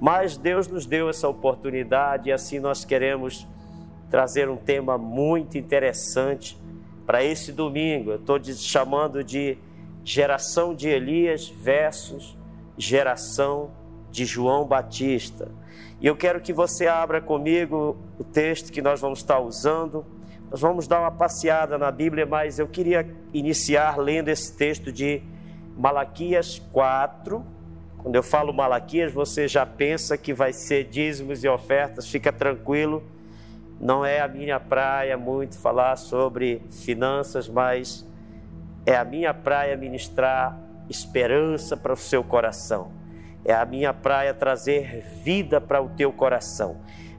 [0.00, 3.46] Mas Deus nos deu essa oportunidade e assim nós queremos
[4.10, 6.56] trazer um tema muito interessante
[7.04, 8.12] para esse domingo.
[8.12, 9.58] Eu estou chamando de
[10.04, 12.36] geração de Elias versus
[12.76, 13.70] geração
[14.10, 15.50] de João Batista.
[16.00, 20.06] E eu quero que você abra comigo o texto que nós vamos estar usando.
[20.50, 25.22] Nós vamos dar uma passeada na Bíblia, mas eu queria iniciar lendo esse texto de
[25.76, 27.44] Malaquias 4.
[28.08, 33.02] Quando eu falo Malaquias, você já pensa que vai ser dízimos e ofertas, fica tranquilo.
[33.78, 38.06] Não é a minha praia muito falar sobre finanças, mas
[38.86, 40.58] é a minha praia ministrar
[40.88, 42.90] esperança para o seu coração.
[43.44, 46.78] É a minha praia trazer vida para o teu coração.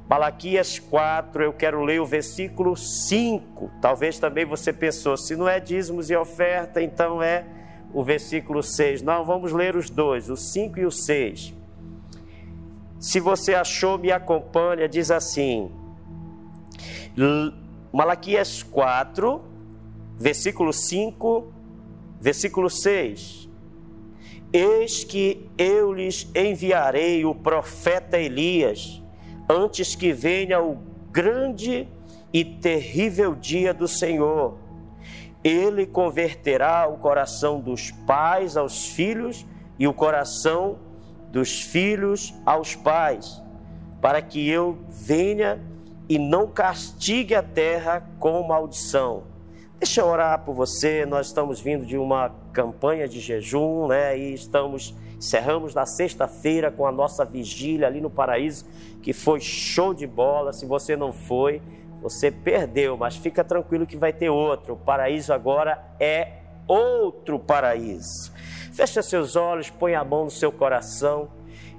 [0.09, 3.73] Malaquias 4, eu quero ler o versículo 5.
[3.79, 7.45] Talvez também você pensou, se não é dízimos e oferta, então é
[7.93, 9.01] o versículo 6.
[9.01, 11.53] Não, vamos ler os dois, o 5 e o 6.
[12.99, 15.71] Se você achou, me acompanha, diz assim:
[17.91, 19.41] Malaquias 4,
[20.17, 21.51] versículo 5,
[22.19, 23.49] versículo 6.
[24.51, 29.01] Eis que eu lhes enviarei o profeta Elias,
[29.47, 30.77] antes que venha o
[31.11, 31.87] grande
[32.33, 34.57] e terrível dia do Senhor.
[35.43, 39.45] Ele converterá o coração dos pais aos filhos
[39.77, 40.77] e o coração
[41.31, 43.41] dos filhos aos pais,
[44.01, 45.61] para que eu venha
[46.09, 49.23] e não castigue a terra com maldição.
[49.79, 51.05] Deixa eu orar por você.
[51.05, 54.17] Nós estamos vindo de uma campanha de jejum, né?
[54.17, 58.65] E estamos encerramos na sexta-feira com a nossa vigília ali no paraíso,
[59.01, 60.53] que foi show de bola.
[60.53, 61.61] Se você não foi,
[62.01, 64.73] você perdeu, mas fica tranquilo que vai ter outro.
[64.73, 68.31] O paraíso agora é outro paraíso.
[68.71, 71.29] Feche seus olhos, põe a mão no seu coração.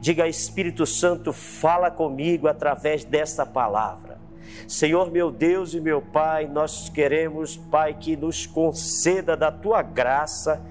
[0.01, 4.19] Diga, Espírito Santo, fala comigo através dessa palavra.
[4.67, 10.63] Senhor meu Deus e meu Pai, nós queremos, Pai, que nos conceda da tua graça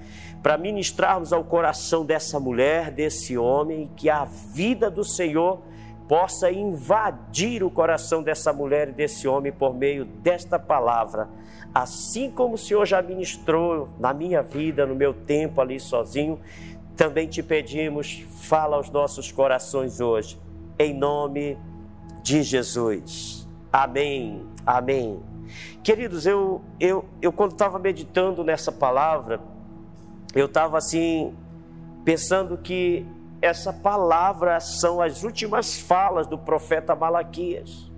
[0.42, 5.62] para ministrarmos ao coração dessa mulher, desse homem, que a vida do Senhor
[6.10, 11.28] possa invadir o coração dessa mulher e desse homem por meio desta palavra.
[11.72, 16.40] Assim como o Senhor já ministrou na minha vida, no meu tempo ali sozinho,
[16.96, 20.36] também te pedimos, fala aos nossos corações hoje,
[20.80, 21.56] em nome
[22.24, 23.48] de Jesus.
[23.72, 25.20] Amém, amém.
[25.80, 29.40] Queridos, eu, eu, eu quando estava meditando nessa palavra,
[30.34, 31.32] eu estava assim,
[32.04, 33.06] pensando que
[33.40, 37.90] essa palavra são as últimas falas do profeta Malaquias.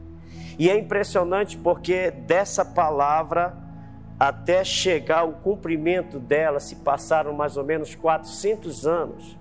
[0.58, 3.56] E é impressionante porque dessa palavra
[4.18, 9.36] até chegar ao cumprimento dela se passaram mais ou menos 400 anos.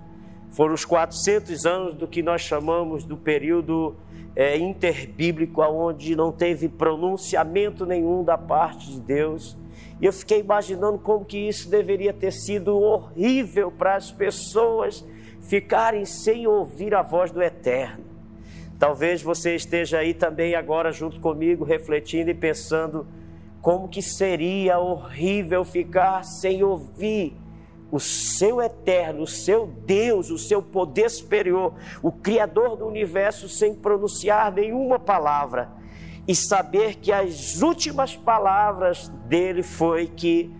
[0.50, 3.94] Foram os 400 anos do que nós chamamos do período
[4.34, 9.56] é, interbíblico, onde não teve pronunciamento nenhum da parte de Deus.
[10.00, 15.04] E eu fiquei imaginando como que isso deveria ter sido horrível para as pessoas
[15.42, 18.04] ficarem sem ouvir a voz do Eterno.
[18.78, 23.06] Talvez você esteja aí também agora junto comigo, refletindo e pensando
[23.60, 27.36] como que seria horrível ficar sem ouvir
[27.92, 33.74] o seu eterno, o seu Deus, o seu poder superior, o Criador do universo, sem
[33.74, 35.70] pronunciar nenhuma palavra,
[36.26, 40.50] e saber que as últimas palavras dele foi que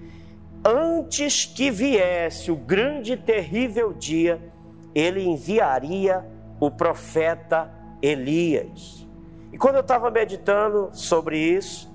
[0.62, 4.51] antes que viesse o grande e terrível dia,
[4.94, 6.25] ele enviaria
[6.60, 9.06] o profeta Elias.
[9.53, 11.92] E quando eu estava meditando sobre isso,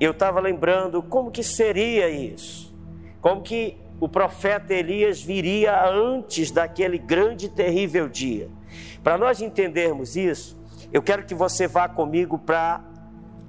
[0.00, 2.76] eu estava lembrando como que seria isso,
[3.20, 8.50] como que o profeta Elias viria antes daquele grande e terrível dia.
[9.02, 10.60] Para nós entendermos isso,
[10.92, 12.84] eu quero que você vá comigo para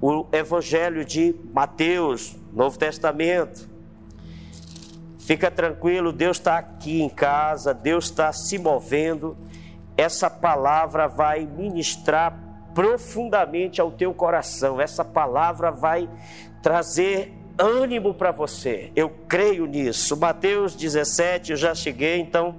[0.00, 3.73] o Evangelho de Mateus, Novo Testamento.
[5.24, 9.38] Fica tranquilo, Deus está aqui em casa, Deus está se movendo.
[9.96, 12.38] Essa palavra vai ministrar
[12.74, 14.78] profundamente ao teu coração.
[14.78, 16.10] Essa palavra vai
[16.62, 18.92] trazer ânimo para você.
[18.94, 20.14] Eu creio nisso.
[20.14, 22.56] Mateus 17, eu já cheguei, então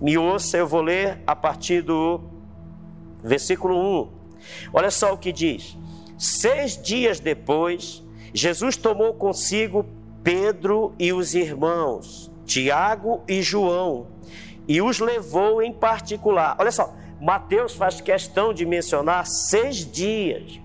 [0.00, 2.22] me ouça, eu vou ler a partir do
[3.22, 4.08] versículo 1.
[4.72, 5.76] Olha só o que diz:
[6.18, 9.84] Seis dias depois, Jesus tomou consigo
[10.22, 14.08] Pedro e os irmãos, Tiago e João,
[14.68, 16.56] e os levou em particular.
[16.58, 20.60] Olha só, Mateus faz questão de mencionar seis dias.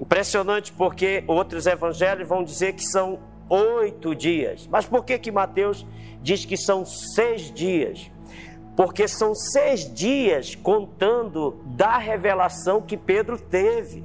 [0.00, 4.66] Impressionante porque outros evangelhos vão dizer que são oito dias.
[4.70, 5.86] Mas por que que Mateus
[6.22, 8.10] diz que são seis dias?
[8.80, 14.02] porque são seis dias contando da revelação que Pedro teve.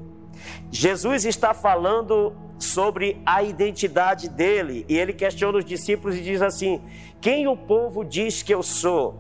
[0.72, 6.82] Jesus está falando sobre a identidade dele e ele questiona os discípulos e diz assim:
[7.22, 9.20] Quem o povo diz que eu sou?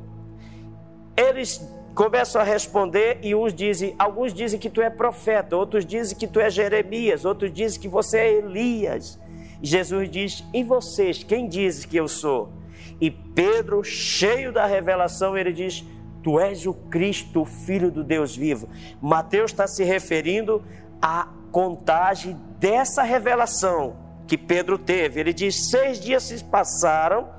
[1.15, 1.61] Eles
[1.93, 6.27] começam a responder e uns dizem, alguns dizem que tu é profeta, outros dizem que
[6.27, 9.19] tu é Jeremias, outros dizem que você é Elias.
[9.61, 12.51] Jesus diz: "E vocês, quem diz que eu sou?"
[12.99, 15.83] E Pedro, cheio da revelação, ele diz:
[16.23, 18.67] Tu és o Cristo, o Filho do Deus vivo.
[19.01, 20.63] Mateus está se referindo
[21.01, 23.95] à contagem dessa revelação
[24.27, 25.19] que Pedro teve.
[25.19, 27.29] Ele diz: Seis dias se passaram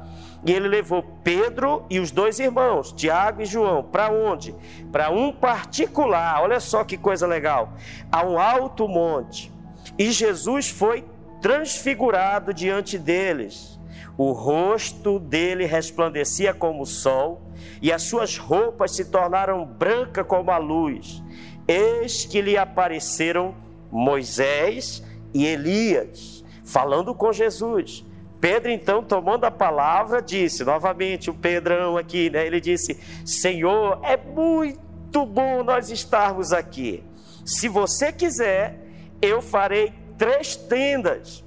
[0.45, 4.55] e ele levou Pedro e os dois irmãos, Tiago e João, para onde?
[4.93, 7.73] Para um particular, olha só que coisa legal,
[8.13, 9.53] a um alto monte.
[9.99, 11.05] E Jesus foi
[11.41, 13.77] transfigurado diante deles.
[14.17, 17.43] O rosto dele resplandecia como o sol,
[17.83, 21.23] e as suas roupas se tornaram brancas como a luz.
[21.69, 23.55] Eis que lhe apareceram
[23.91, 25.03] Moisés
[25.35, 28.05] e Elias, falando com Jesus.
[28.41, 32.47] Pedro, então, tomando a palavra, disse, novamente, o Pedrão aqui, né?
[32.47, 37.03] Ele disse: Senhor, é muito bom nós estarmos aqui.
[37.45, 38.79] Se você quiser,
[39.21, 41.45] eu farei três tendas: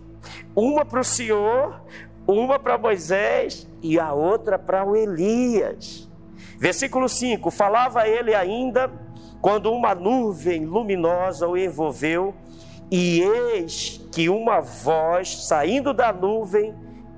[0.55, 1.81] uma para o Senhor,
[2.27, 6.09] uma para Moisés e a outra para o Elias.
[6.57, 8.91] Versículo 5: Falava ele ainda
[9.41, 12.33] quando uma nuvem luminosa o envolveu
[12.91, 16.73] e eis que uma voz saindo da nuvem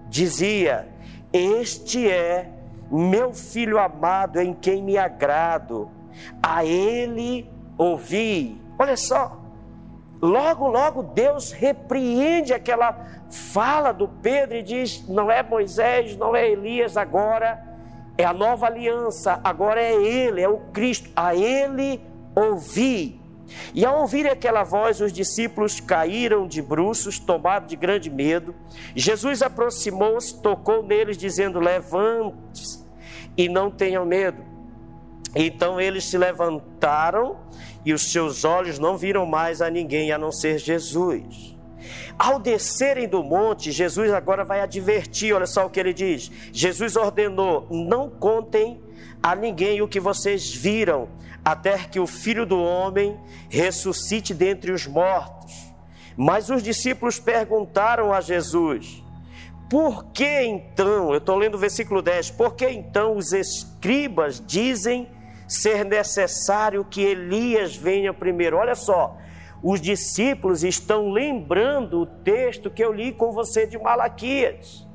[0.08, 0.88] dizia:
[1.32, 2.50] Este é
[2.92, 5.90] meu filho amado em quem me agrado,
[6.44, 8.62] a ele ouvi.
[8.78, 9.40] Olha só,
[10.22, 16.50] logo, logo Deus repreende aquela fala do Pedro e diz: Não é Moisés, não é
[16.50, 17.64] Elias agora,
[18.18, 23.20] é a nova aliança, agora é ele, é o Cristo, a ele ouvi.
[23.74, 28.56] E ao ouvir aquela voz, os discípulos caíram de bruços, tomados de grande medo.
[28.96, 32.86] Jesus aproximou-se, tocou neles, dizendo: Levante-se
[33.38, 34.44] e não tenham medo.
[35.36, 37.38] Então eles se levantaram
[37.86, 41.56] e os seus olhos não viram mais a ninguém a não ser Jesus.
[42.18, 46.32] Ao descerem do monte, Jesus agora vai advertir, olha só o que ele diz.
[46.52, 48.82] Jesus ordenou: Não contem
[49.24, 51.08] a ninguém o que vocês viram
[51.44, 55.72] até que o filho do homem ressuscite dentre os mortos.
[56.16, 59.04] Mas os discípulos perguntaram a Jesus:
[59.70, 65.08] Por que então, eu estou lendo o versículo 10, por que então os escribas dizem
[65.48, 68.58] ser necessário que Elias venha primeiro?
[68.58, 69.18] Olha só,
[69.64, 74.91] os discípulos estão lembrando o texto que eu li com você de Malaquias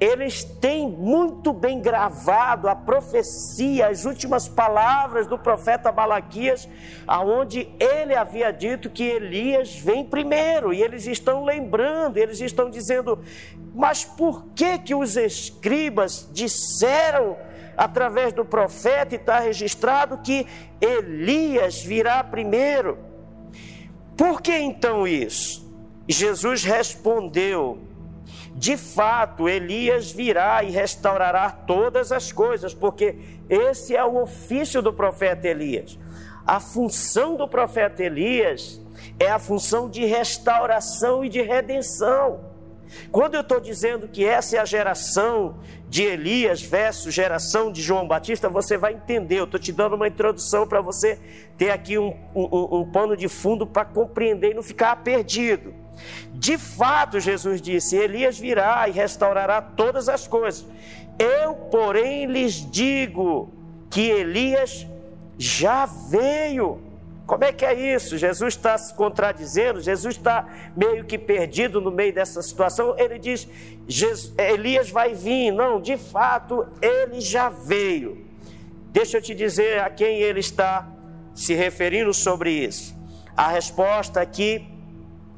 [0.00, 6.66] eles têm muito bem gravado a profecia, as últimas palavras do profeta Malaquias,
[7.06, 13.18] aonde ele havia dito que Elias vem primeiro, e eles estão lembrando, eles estão dizendo:
[13.74, 17.36] "Mas por que que os escribas disseram
[17.76, 20.46] através do profeta e está registrado que
[20.80, 22.96] Elias virá primeiro?
[24.16, 25.68] Por que então isso?"
[26.08, 27.89] Jesus respondeu:
[28.60, 33.16] de fato, Elias virá e restaurará todas as coisas, porque
[33.48, 35.98] esse é o ofício do profeta Elias.
[36.46, 38.78] A função do profeta Elias
[39.18, 42.50] é a função de restauração e de redenção.
[43.10, 48.06] Quando eu estou dizendo que essa é a geração de Elias versus geração de João
[48.06, 49.38] Batista, você vai entender.
[49.38, 51.18] Eu estou te dando uma introdução para você
[51.56, 55.79] ter aqui um, um, um pano de fundo para compreender e não ficar perdido.
[56.32, 60.66] De fato, Jesus disse: Elias virá e restaurará todas as coisas.
[61.18, 63.52] Eu, porém, lhes digo
[63.90, 64.86] que Elias
[65.36, 66.80] já veio.
[67.26, 68.18] Como é que é isso?
[68.18, 72.94] Jesus está se contradizendo, Jesus está meio que perdido no meio dessa situação.
[72.98, 73.46] Ele diz:
[74.38, 75.52] Elias vai vir.
[75.52, 78.26] Não, de fato, ele já veio.
[78.92, 80.88] Deixa eu te dizer a quem ele está
[81.34, 82.96] se referindo sobre isso.
[83.36, 84.66] A resposta aqui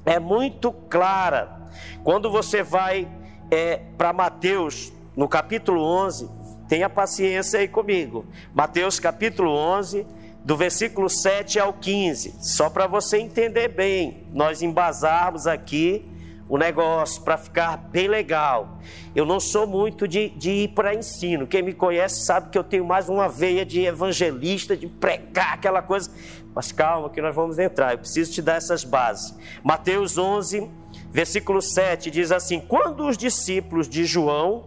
[0.05, 1.63] é muito clara.
[2.03, 3.09] Quando você vai
[3.51, 6.29] é, para Mateus, no capítulo 11,
[6.69, 8.27] tenha paciência aí comigo.
[8.55, 10.07] Mateus capítulo 11,
[10.45, 16.09] do versículo 7 ao 15, só para você entender bem, nós embasarmos aqui
[16.49, 18.79] o negócio para ficar bem legal.
[19.15, 21.47] Eu não sou muito de, de ir para ensino.
[21.47, 25.81] Quem me conhece sabe que eu tenho mais uma veia de evangelista, de pregar aquela
[25.81, 26.11] coisa.
[26.55, 27.93] Mas calma, que nós vamos entrar.
[27.93, 29.35] Eu preciso te dar essas bases.
[29.63, 30.71] Mateus 11,
[31.11, 34.67] versículo 7 diz assim: Quando os discípulos de João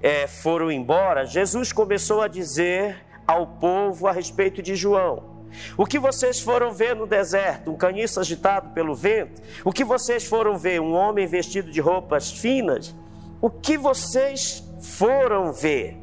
[0.00, 5.38] é, foram embora, Jesus começou a dizer ao povo a respeito de João.
[5.76, 7.70] O que vocês foram ver no deserto?
[7.70, 9.42] Um caniço agitado pelo vento?
[9.64, 10.80] O que vocês foram ver?
[10.80, 12.94] Um homem vestido de roupas finas?
[13.40, 15.96] O que vocês foram ver?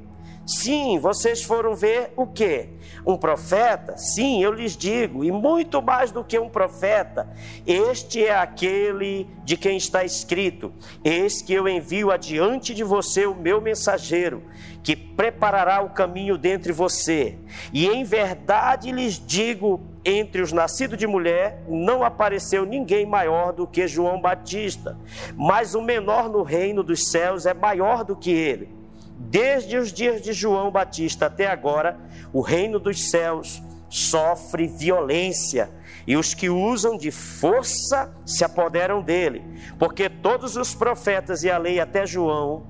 [0.45, 2.69] Sim, vocês foram ver o quê?
[3.05, 3.95] Um profeta?
[3.97, 7.29] Sim, eu lhes digo, e muito mais do que um profeta.
[7.67, 13.35] Este é aquele de quem está escrito: Eis que eu envio adiante de você o
[13.35, 14.43] meu mensageiro,
[14.83, 17.37] que preparará o caminho dentre você.
[17.71, 23.65] E em verdade lhes digo: entre os nascidos de mulher não apareceu ninguém maior do
[23.65, 24.97] que João Batista,
[25.35, 28.74] mas o menor no reino dos céus é maior do que ele.
[29.17, 31.97] Desde os dias de João Batista até agora,
[32.33, 35.69] o reino dos céus sofre violência
[36.05, 39.43] e os que usam de força se apoderam dele,
[39.79, 42.67] porque todos os profetas e a lei até João,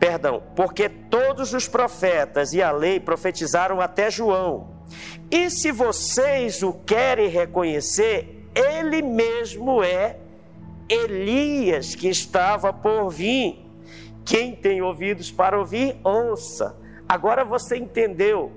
[0.00, 4.82] perdão, porque todos os profetas e a lei profetizaram até João.
[5.30, 10.18] E se vocês o querem reconhecer, ele mesmo é
[10.88, 13.61] Elias que estava por vir.
[14.24, 16.76] Quem tem ouvidos para ouvir, ouça.
[17.08, 18.52] Agora você entendeu.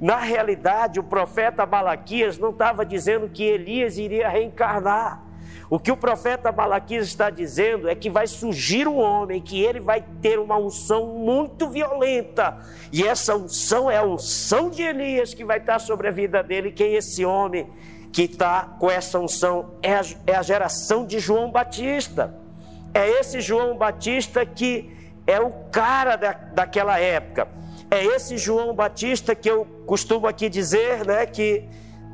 [0.00, 5.26] Na realidade, o profeta Malaquias não estava dizendo que Elias iria reencarnar.
[5.68, 9.80] O que o profeta Malaquias está dizendo é que vai surgir um homem, que ele
[9.80, 12.58] vai ter uma unção muito violenta.
[12.92, 16.70] E essa unção é a unção de Elias que vai estar sobre a vida dele.
[16.70, 17.68] Quem é esse homem
[18.12, 19.72] que está com essa unção?
[19.82, 22.32] É a, é a geração de João Batista.
[22.94, 24.95] É esse João Batista que
[25.26, 27.48] é o cara da, daquela época.
[27.90, 31.64] É esse João Batista que eu costumo aqui dizer, né, que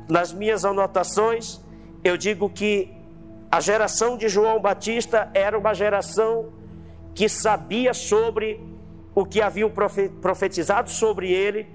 [0.09, 1.61] nas minhas anotações
[2.03, 2.91] eu digo que
[3.51, 6.51] a geração de João Batista era uma geração
[7.13, 8.59] que sabia sobre
[9.13, 9.71] o que haviam
[10.21, 11.67] profetizado sobre ele.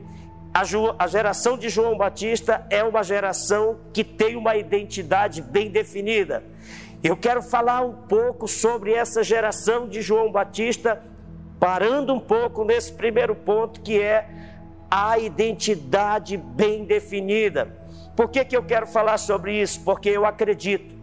[0.52, 0.62] A,
[0.98, 6.42] a geração de João Batista é uma geração que tem uma identidade bem definida.
[7.02, 11.00] Eu quero falar um pouco sobre essa geração de João Batista
[11.58, 14.28] parando um pouco nesse primeiro ponto que é
[14.90, 17.76] a identidade bem definida.
[18.16, 19.80] Por que, que eu quero falar sobre isso?
[19.84, 20.96] Porque eu acredito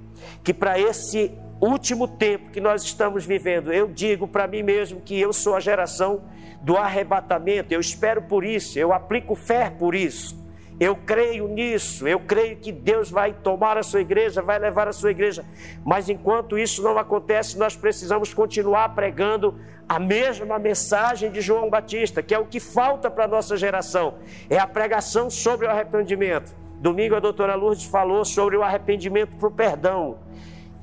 [0.43, 1.31] que para esse
[1.61, 5.59] último tempo que nós estamos vivendo, eu digo para mim mesmo que eu sou a
[5.59, 6.23] geração
[6.61, 10.44] do arrebatamento, eu espero por isso, eu aplico fé por isso.
[10.77, 14.93] Eu creio nisso, eu creio que Deus vai tomar a sua igreja, vai levar a
[14.93, 15.45] sua igreja.
[15.85, 22.21] Mas enquanto isso não acontece, nós precisamos continuar pregando a mesma mensagem de João Batista,
[22.21, 24.15] que é o que falta para a nossa geração,
[24.49, 26.53] é a pregação sobre o arrependimento.
[26.79, 30.17] Domingo a doutora Lourdes falou sobre o arrependimento para o perdão.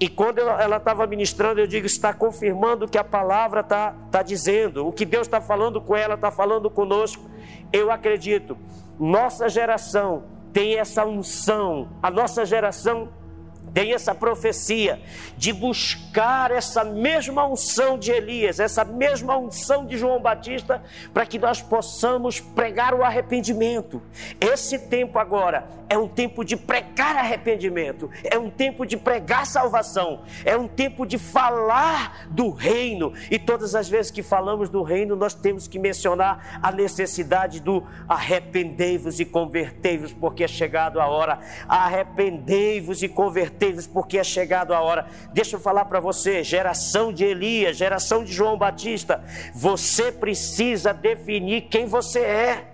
[0.00, 4.22] E quando ela estava ministrando, eu digo, está confirmando o que a palavra está tá
[4.22, 7.30] dizendo, o que Deus está falando com ela, está falando conosco.
[7.72, 8.58] Eu acredito,
[9.02, 13.09] nossa geração tem essa unção, a nossa geração
[13.73, 15.00] tem essa profecia
[15.37, 21.38] de buscar essa mesma unção de Elias, essa mesma unção de João Batista, para que
[21.38, 24.02] nós possamos pregar o arrependimento.
[24.41, 30.23] Esse tempo agora é um tempo de pregar arrependimento, é um tempo de pregar salvação,
[30.45, 33.12] é um tempo de falar do reino.
[33.31, 37.85] E todas as vezes que falamos do reino, nós temos que mencionar a necessidade do
[38.09, 41.41] arrependei-vos e convertei-vos, porque é chegado a hora.
[41.69, 43.62] Arrependei-vos e convertei
[43.92, 45.07] porque é chegado a hora.
[45.33, 49.23] Deixa eu falar para você, geração de Elias, geração de João Batista,
[49.54, 52.73] você precisa definir quem você é.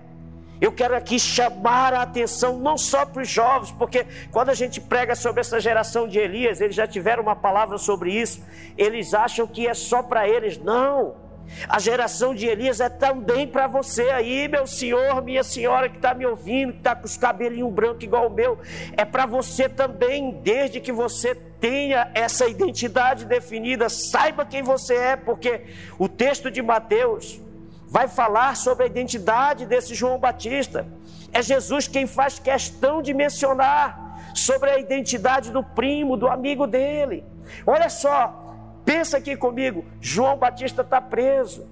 [0.61, 4.81] Eu quero aqui chamar a atenção não só para os jovens, porque quando a gente
[4.81, 8.43] prega sobre essa geração de Elias, eles já tiveram uma palavra sobre isso,
[8.77, 10.59] eles acham que é só para eles.
[10.59, 11.28] Não.
[11.69, 16.15] A geração de Elias é também para você aí, meu senhor, minha senhora que está
[16.15, 18.59] me ouvindo, que está com os cabelinhos brancos igual o meu.
[18.97, 25.17] É para você também, desde que você tenha essa identidade definida, saiba quem você é,
[25.17, 25.65] porque
[25.99, 27.41] o texto de Mateus
[27.89, 30.87] vai falar sobre a identidade desse João Batista.
[31.33, 37.25] É Jesus quem faz questão de mencionar sobre a identidade do primo, do amigo dele.
[37.67, 38.48] Olha só,
[38.89, 41.69] Pensa aqui comigo: João Batista está preso.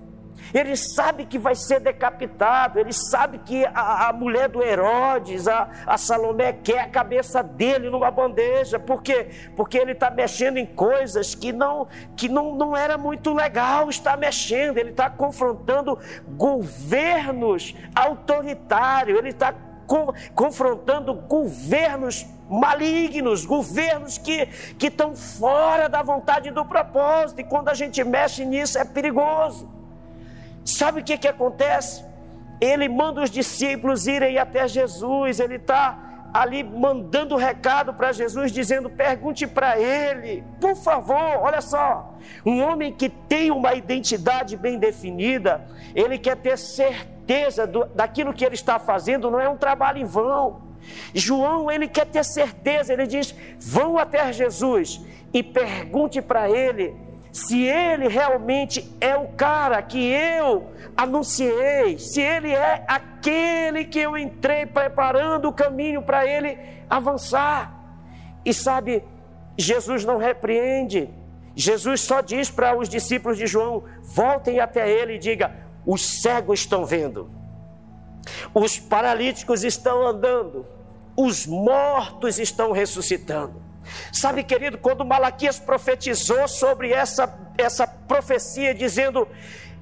[0.52, 5.66] Ele sabe que vai ser decapitado, ele sabe que a, a mulher do Herodes, a,
[5.86, 8.78] a, Salomé, quer a cabeça dele numa bandeja.
[8.78, 9.30] Por quê?
[9.56, 14.18] Porque ele está mexendo em coisas que não, que não, não era muito legal estar
[14.18, 14.76] mexendo.
[14.76, 15.98] Ele está confrontando
[16.36, 19.54] governos autoritários, ele está
[20.34, 24.46] confrontando governos malignos, governos que,
[24.78, 29.68] que estão fora da vontade do propósito, e quando a gente mexe nisso é perigoso.
[30.64, 32.04] Sabe o que, que acontece?
[32.60, 38.90] ele manda os discípulos irem até Jesus, ele está ali mandando recado para Jesus, dizendo:
[38.90, 42.14] pergunte para ele, por favor, olha só.
[42.44, 48.44] Um homem que tem uma identidade bem definida, ele quer ter certeza do, daquilo que
[48.44, 50.65] ele está fazendo, não é um trabalho em vão.
[51.14, 55.00] João, ele quer ter certeza, ele diz: vão até Jesus
[55.32, 56.94] e pergunte para ele
[57.36, 64.16] se ele realmente é o cara que eu anunciei, se ele é aquele que eu
[64.16, 67.74] entrei preparando o caminho para ele avançar.
[68.42, 69.04] E sabe,
[69.58, 71.10] Jesus não repreende,
[71.54, 76.60] Jesus só diz para os discípulos de João: voltem até ele e diga: os cegos
[76.60, 77.30] estão vendo,
[78.54, 80.64] os paralíticos estão andando,
[81.16, 83.62] os mortos estão ressuscitando.
[84.12, 89.28] Sabe, querido, quando Malaquias profetizou sobre essa, essa profecia, dizendo: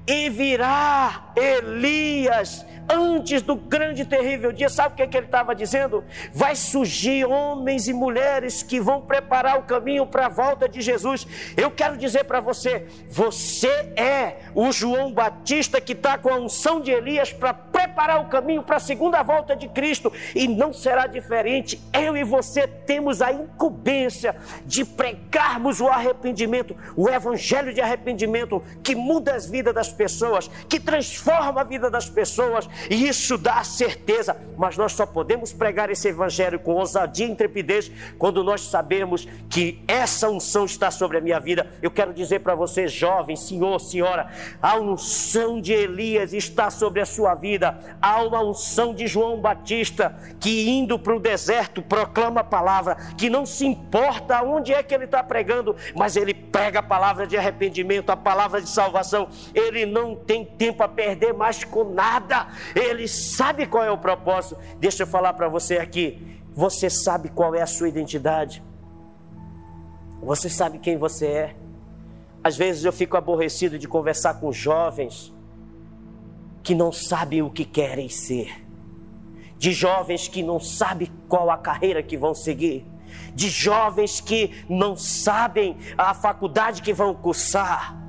[0.07, 5.25] E virá Elias antes do grande e terrível dia, sabe o que, é que ele
[5.25, 6.03] estava dizendo?
[6.33, 11.27] Vai surgir homens e mulheres que vão preparar o caminho para a volta de Jesus.
[11.57, 16.79] Eu quero dizer para você: você é o João Batista que está com a unção
[16.79, 21.07] de Elias para preparar o caminho para a segunda volta de Cristo, e não será
[21.07, 21.81] diferente.
[21.93, 24.35] Eu e você temos a incumbência
[24.65, 30.79] de pregarmos o arrependimento, o evangelho de arrependimento que muda as vidas das pessoas, que
[30.79, 36.09] transforma a vida das pessoas e isso dá certeza, mas nós só podemos pregar esse
[36.09, 41.39] evangelho com ousadia e intrepidez quando nós sabemos que essa unção está sobre a minha
[41.39, 41.67] vida.
[41.81, 47.05] Eu quero dizer para você, jovem, senhor, senhora, a unção de Elias está sobre a
[47.05, 47.77] sua vida.
[48.01, 53.29] Há uma unção de João Batista que indo para o deserto proclama a palavra, que
[53.29, 57.37] não se importa onde é que ele está pregando, mas ele prega a palavra de
[57.37, 59.29] arrependimento, a palavra de salvação.
[59.53, 64.57] Ele não tem tempo a perder mais com nada ele sabe qual é o propósito.
[64.79, 66.41] Deixa eu falar para você aqui.
[66.53, 68.63] Você sabe qual é a sua identidade?
[70.21, 71.55] Você sabe quem você é?
[72.43, 75.33] Às vezes eu fico aborrecido de conversar com jovens
[76.63, 78.65] que não sabem o que querem ser,
[79.57, 82.85] de jovens que não sabem qual a carreira que vão seguir,
[83.35, 88.04] de jovens que não sabem a faculdade que vão cursar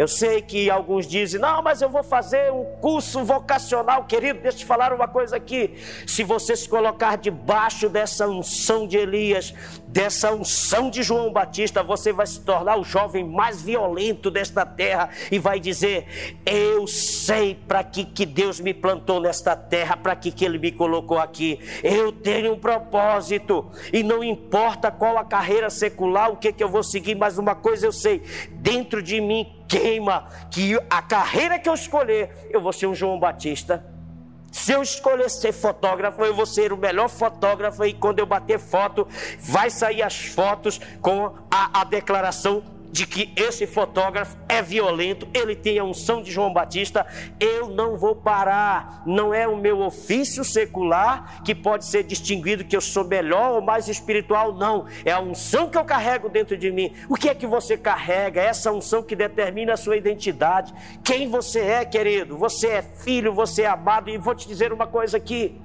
[0.00, 4.40] eu sei que alguns dizem, não, mas eu vou fazer um curso vocacional, querido.
[4.40, 5.74] Deixa eu te falar uma coisa aqui.
[6.06, 9.52] Se você se colocar debaixo dessa unção de Elias,
[9.86, 15.10] dessa unção de João Batista, você vai se tornar o jovem mais violento desta terra
[15.30, 20.32] e vai dizer: Eu sei para que, que Deus me plantou nesta terra, para que,
[20.32, 21.60] que Ele me colocou aqui.
[21.84, 26.70] Eu tenho um propósito e não importa qual a carreira secular, o que, que eu
[26.70, 31.68] vou seguir, mas uma coisa eu sei: dentro de mim queima que a carreira que
[31.68, 33.84] eu escolher, eu vou ser um João Batista.
[34.50, 38.58] Se eu escolher ser fotógrafo, eu vou ser o melhor fotógrafo e quando eu bater
[38.58, 39.06] foto,
[39.38, 45.54] vai sair as fotos com a, a declaração de que esse fotógrafo é violento, ele
[45.54, 47.06] tem a unção de João Batista,
[47.38, 49.02] eu não vou parar.
[49.06, 53.62] Não é o meu ofício secular que pode ser distinguido que eu sou melhor ou
[53.62, 54.86] mais espiritual, não.
[55.04, 56.92] É a unção que eu carrego dentro de mim.
[57.08, 58.40] O que é que você carrega?
[58.40, 60.74] É essa unção que determina a sua identidade.
[61.04, 62.36] Quem você é, querido?
[62.38, 65.60] Você é filho, você é amado, e vou te dizer uma coisa aqui.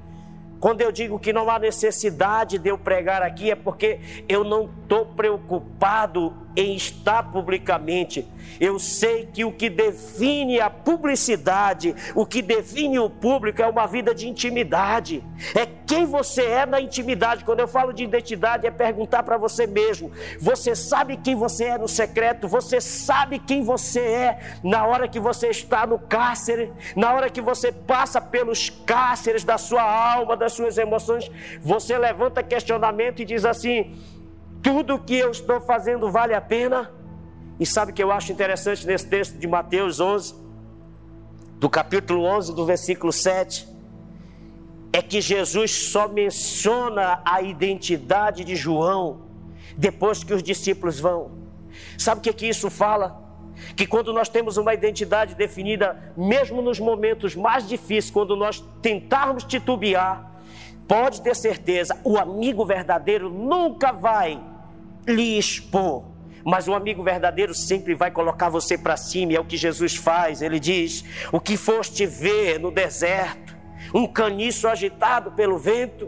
[0.60, 4.70] Quando eu digo que não há necessidade de eu pregar aqui, é porque eu não
[4.82, 8.28] estou preocupado em estar publicamente.
[8.60, 13.86] Eu sei que o que define a publicidade, o que define o público é uma
[13.86, 15.24] vida de intimidade.
[15.54, 17.44] É quem você é na intimidade.
[17.44, 21.78] Quando eu falo de identidade, é perguntar para você mesmo: você sabe quem você é
[21.78, 22.48] no secreto?
[22.48, 26.72] Você sabe quem você é na hora que você está no cárcere?
[26.96, 31.30] Na hora que você passa pelos cárceres da sua alma, das suas emoções?
[31.62, 33.94] Você levanta questionamento e diz assim:
[34.65, 36.89] tudo que eu estou fazendo vale a pena?
[37.60, 40.34] E sabe o que eu acho interessante nesse texto de Mateus 11,
[41.60, 43.67] do capítulo 11, do versículo 7?
[44.91, 49.28] É que Jesus só menciona a identidade de João
[49.78, 51.30] depois que os discípulos vão.
[51.95, 53.23] Sabe o que, que isso fala?
[53.75, 59.43] Que quando nós temos uma identidade definida, mesmo nos momentos mais difíceis, quando nós tentarmos
[59.43, 60.41] titubear,
[60.88, 64.55] pode ter certeza, o amigo verdadeiro nunca vai
[65.08, 66.15] lhe expor.
[66.46, 69.96] Mas o amigo verdadeiro sempre vai colocar você para cima, e é o que Jesus
[69.96, 70.44] faz.
[70.44, 73.58] Ele diz: O que foste ver no deserto,
[73.91, 76.08] um caniço agitado pelo vento,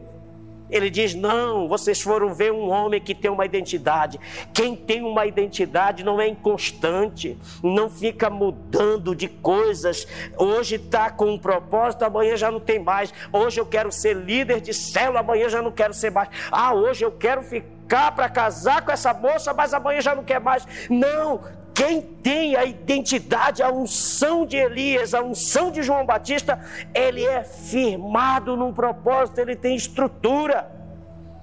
[0.69, 4.19] Ele diz: Não, vocês foram ver um homem que tem uma identidade.
[4.53, 10.07] Quem tem uma identidade não é inconstante, não fica mudando de coisas.
[10.37, 13.11] Hoje está com um propósito, amanhã já não tem mais.
[13.33, 16.29] Hoje eu quero ser líder de célula, amanhã já não quero ser mais.
[16.51, 20.39] Ah, hoje eu quero ficar para casar com essa moça, mas amanhã já não quer
[20.39, 20.67] mais.
[20.89, 21.41] Não,
[21.73, 26.59] quem tem a identidade, a unção de Elias, a unção de João Batista,
[26.93, 30.71] ele é firmado num propósito, ele tem estrutura.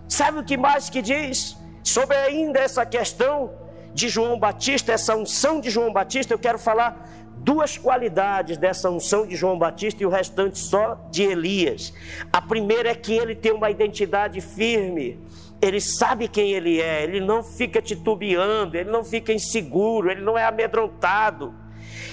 [0.08, 1.56] Sabe o que mais que diz?
[1.84, 3.52] Sobre ainda essa questão
[3.94, 9.26] de João Batista, essa unção de João Batista, eu quero falar duas qualidades dessa unção
[9.26, 11.92] de João Batista e o restante só de Elias.
[12.32, 15.20] A primeira é que ele tem uma identidade firme
[15.64, 20.36] ele sabe quem ele é, ele não fica titubeando, ele não fica inseguro, ele não
[20.36, 21.54] é amedrontado.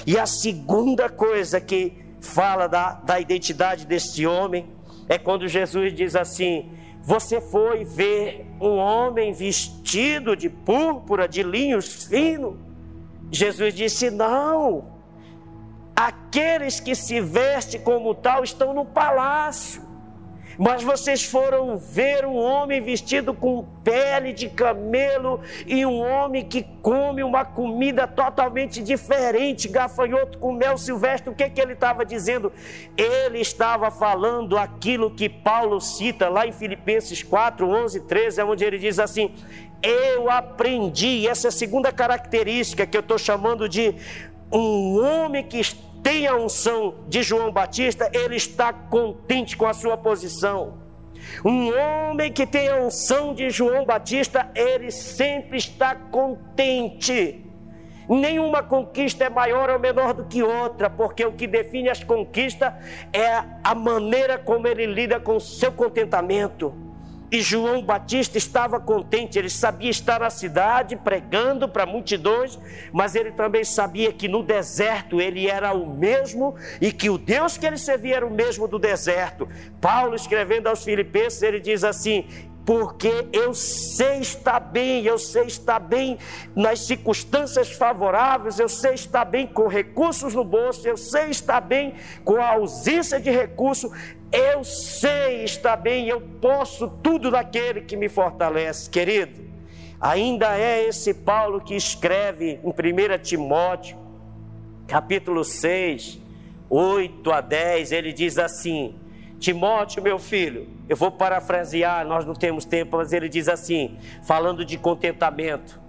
[0.07, 4.69] E a segunda coisa que fala da, da identidade desse homem
[5.09, 12.05] é quando Jesus diz assim: Você foi ver um homem vestido de púrpura, de linhos
[12.05, 12.55] finos?
[13.29, 15.01] Jesus disse: Não.
[15.93, 19.90] Aqueles que se vestem como tal estão no palácio.
[20.63, 26.61] Mas vocês foram ver um homem vestido com pele de camelo e um homem que
[26.83, 31.31] come uma comida totalmente diferente, gafanhoto com mel silvestre.
[31.31, 32.53] O que, que ele estava dizendo?
[32.95, 38.77] Ele estava falando aquilo que Paulo cita lá em Filipenses 4, 11, 13, onde ele
[38.77, 39.33] diz assim:
[39.81, 43.95] Eu aprendi, essa é a segunda característica que eu estou chamando de
[44.51, 45.59] um homem que
[46.03, 50.79] tem a unção de João Batista, ele está contente com a sua posição.
[51.45, 57.45] Um homem que tem a unção de João Batista, ele sempre está contente.
[58.09, 62.73] Nenhuma conquista é maior ou menor do que outra, porque o que define as conquistas
[63.13, 66.90] é a maneira como ele lida com o seu contentamento.
[67.31, 72.59] E João Batista estava contente, ele sabia estar na cidade pregando para multidões,
[72.91, 77.57] mas ele também sabia que no deserto ele era o mesmo e que o Deus
[77.57, 79.47] que ele servia era o mesmo do deserto.
[79.79, 82.27] Paulo, escrevendo aos Filipenses, ele diz assim:
[82.65, 86.17] porque eu sei estar bem, eu sei estar bem
[86.55, 91.95] nas circunstâncias favoráveis, eu sei estar bem com recursos no bolso, eu sei estar bem
[92.23, 93.91] com a ausência de recurso,
[94.31, 99.51] eu sei estar bem, eu posso tudo daquele que me fortalece, querido.
[99.99, 103.97] Ainda é esse Paulo que escreve em 1 Timóteo,
[104.87, 106.19] capítulo 6,
[106.69, 108.95] 8 a 10, ele diz assim:
[109.37, 114.63] Timóteo, meu filho, eu vou parafrasear, nós não temos tempo, mas ele diz assim, falando
[114.63, 115.81] de contentamento.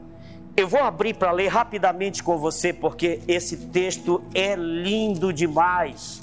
[0.57, 6.21] Eu vou abrir para ler rapidamente com você, porque esse texto é lindo demais.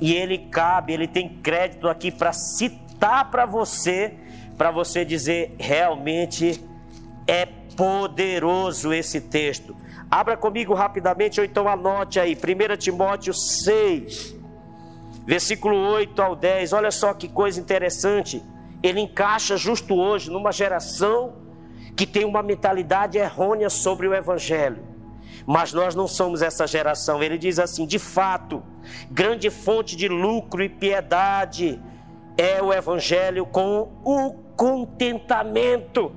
[0.00, 4.14] E ele cabe, ele tem crédito aqui para citar para você,
[4.56, 6.62] para você dizer realmente
[7.26, 9.76] é poderoso esse texto.
[10.10, 14.34] Abra comigo rapidamente, ou então anote aí, 1 Timóteo 6,
[15.26, 18.42] versículo 8 ao 10, olha só que coisa interessante.
[18.82, 21.36] Ele encaixa justo hoje numa geração
[21.94, 24.82] que tem uma mentalidade errônea sobre o Evangelho.
[25.48, 27.22] Mas nós não somos essa geração.
[27.22, 28.62] Ele diz assim: de fato,
[29.10, 31.80] grande fonte de lucro e piedade
[32.36, 36.12] é o Evangelho com o contentamento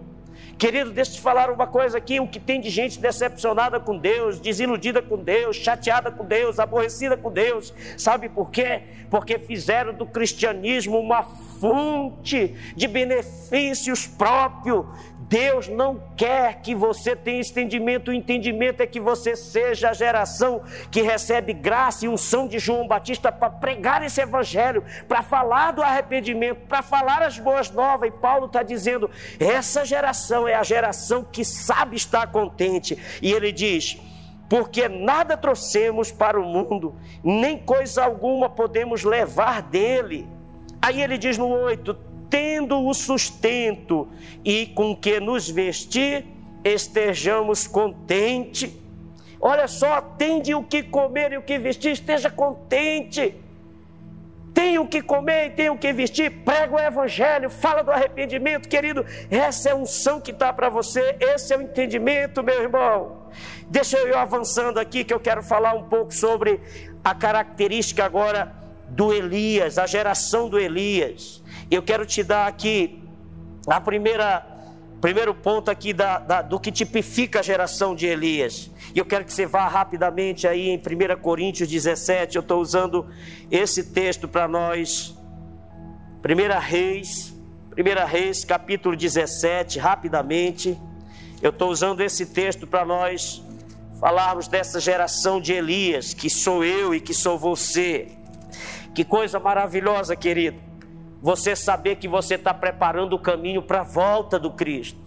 [0.62, 3.98] Querido, deixa eu te falar uma coisa aqui: o que tem de gente decepcionada com
[3.98, 8.84] Deus, desiludida com Deus, chateada com Deus, aborrecida com Deus, sabe por quê?
[9.10, 14.86] Porque fizeram do cristianismo uma fonte de benefícios próprios,
[15.32, 20.62] Deus não quer que você tenha entendimento, o entendimento é que você seja a geração
[20.91, 25.82] que recebe graça e unção de João Batista para pregar esse evangelho, para falar do
[25.82, 28.10] arrependimento, para falar as boas novas.
[28.10, 32.98] E Paulo está dizendo: essa geração é a geração que sabe estar contente.
[33.22, 33.98] E ele diz:
[34.50, 40.28] porque nada trouxemos para o mundo, nem coisa alguma podemos levar dele.
[40.82, 44.08] Aí ele diz no 8: tendo o sustento
[44.44, 46.26] e com que nos vestir,
[46.63, 48.74] estejamos contente.
[49.39, 53.36] Olha só, tende o que comer e o que vestir, esteja contente.
[54.54, 58.70] Tem o que comer e tem o que vestir, prega o evangelho, fala do arrependimento,
[58.70, 59.06] querido.
[59.30, 63.28] Essa é a unção que está para você, esse é o entendimento, meu irmão.
[63.67, 66.62] Deixa eu ir avançando aqui, que eu quero falar um pouco sobre
[67.04, 68.54] a característica agora
[68.89, 71.40] do Elias, a geração do Elias.
[71.71, 73.01] Eu quero te dar aqui
[73.65, 74.45] a primeira
[74.99, 78.69] primeiro ponto aqui da, da, do que tipifica a geração de Elias.
[78.93, 82.36] E eu quero que você vá rapidamente aí em 1 Coríntios 17.
[82.36, 83.07] Eu estou usando
[83.49, 85.17] esse texto para nós.
[86.23, 87.34] 1 Reis,
[87.75, 90.77] 1 Reis, capítulo 17, rapidamente.
[91.41, 93.41] Eu estou usando esse texto para nós
[93.99, 98.10] falarmos dessa geração de Elias, que sou eu e que sou você.
[98.93, 100.70] Que coisa maravilhosa, querido.
[101.21, 104.99] Você saber que você está preparando o caminho para a volta do Cristo.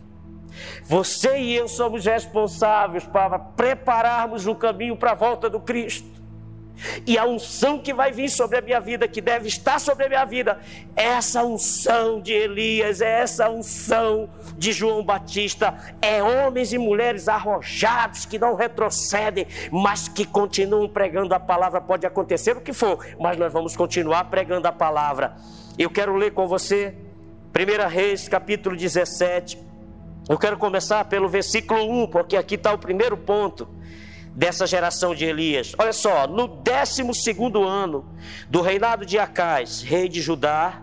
[0.85, 6.15] Você e eu somos responsáveis para prepararmos o caminho para a volta do Cristo.
[7.07, 10.09] E a unção que vai vir sobre a minha vida, que deve estar sobre a
[10.09, 10.59] minha vida,
[10.97, 17.29] é essa unção de Elias, é essa unção de João Batista, é homens e mulheres
[17.29, 21.81] arrojados que não retrocedem, mas que continuam pregando a palavra.
[21.81, 25.37] Pode acontecer o que for, mas nós vamos continuar pregando a palavra.
[25.77, 26.95] Eu quero ler com você
[27.55, 29.59] 1 Reis, capítulo 17.
[30.29, 33.69] Eu quero começar pelo versículo 1, porque aqui está o primeiro ponto
[34.35, 35.75] dessa geração de Elias.
[35.77, 37.03] Olha só, no 12
[37.67, 38.05] ano
[38.49, 40.81] do reinado de Acais, rei de Judá.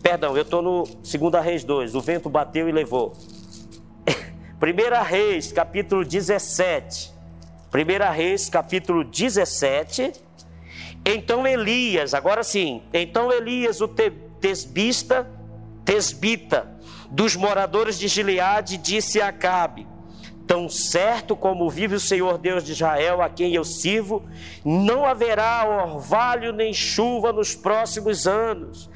[0.00, 1.96] Perdão, eu estou no 2 Reis 2.
[1.96, 3.12] O vento bateu e levou.
[4.62, 7.12] 1 Reis, capítulo 17.
[7.74, 10.25] 1 Reis, capítulo 17.
[11.08, 15.24] Então Elias, agora sim, então Elias, o tesbista,
[15.84, 16.68] tesbita,
[17.08, 19.86] dos moradores de Gileade, disse a Acabe:
[20.48, 24.24] Tão certo como vive o Senhor Deus de Israel, a quem eu sirvo,
[24.64, 28.90] não haverá orvalho nem chuva nos próximos anos,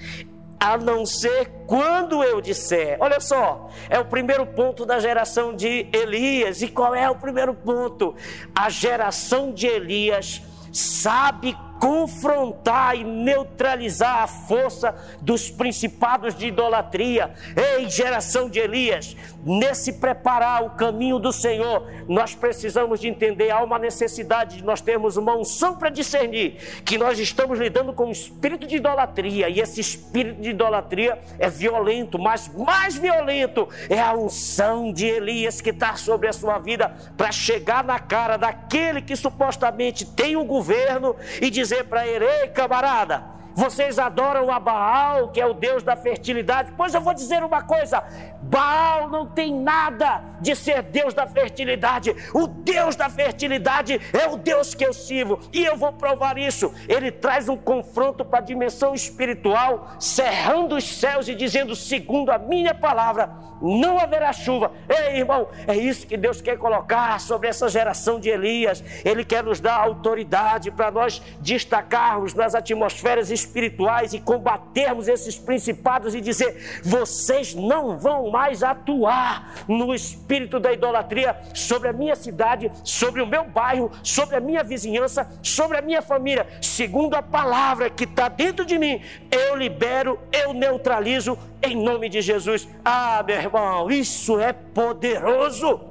[0.59, 2.97] a não ser quando eu disser.
[2.99, 6.61] Olha só, é o primeiro ponto da geração de Elias.
[6.61, 8.17] E qual é o primeiro ponto?
[8.53, 10.43] A geração de Elias
[10.73, 17.33] sabe confrontar e neutralizar a força dos principados de idolatria.
[17.57, 23.65] Ei, geração de Elias, nesse preparar o caminho do Senhor, nós precisamos de entender, há
[23.65, 28.11] uma necessidade de nós termos uma unção para discernir que nós estamos lidando com um
[28.11, 34.13] espírito de idolatria e esse espírito de idolatria é violento, mas mais violento é a
[34.13, 39.17] unção de Elias que está sobre a sua vida para chegar na cara daquele que
[39.17, 45.41] supostamente tem o governo e dizer para ele: ei, camarada vocês adoram a Baal, que
[45.41, 46.73] é o Deus da fertilidade.
[46.77, 48.03] Pois eu vou dizer uma coisa:
[48.51, 52.15] Baal não tem nada de ser Deus da fertilidade.
[52.35, 55.39] O Deus da fertilidade é o Deus que eu sirvo.
[55.53, 56.75] E eu vou provar isso.
[56.89, 62.39] Ele traz um confronto para a dimensão espiritual, cerrando os céus e dizendo: segundo a
[62.39, 63.31] minha palavra,
[63.63, 64.73] não haverá chuva.
[64.89, 68.83] Ei, irmão, é isso que Deus quer colocar sobre essa geração de Elias.
[69.05, 76.17] Ele quer nos dar autoridade para nós destacarmos nas atmosferas espirituais e combatermos esses principados
[76.17, 82.71] e dizer: vocês não vão mais atuar no espírito da idolatria sobre a minha cidade,
[82.83, 86.47] sobre o meu bairro, sobre a minha vizinhança, sobre a minha família.
[86.63, 92.21] Segundo a palavra que está dentro de mim, eu libero, eu neutralizo em nome de
[92.21, 92.69] Jesus.
[92.85, 95.91] Ah, meu irmão, isso é poderoso.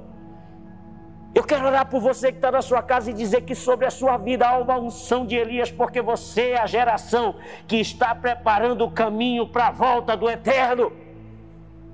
[1.34, 3.92] Eu quero orar por você que está na sua casa e dizer que sobre a
[3.92, 7.36] sua vida há uma unção de Elias, porque você é a geração
[7.68, 10.92] que está preparando o caminho para a volta do eterno.